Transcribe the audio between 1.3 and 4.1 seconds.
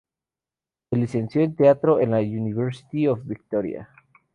en Teatro en la University of Victoria.